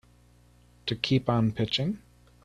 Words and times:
To 0.87 0.95
keep 0.95 1.29
on 1.29 1.51
pitching. 1.51 1.99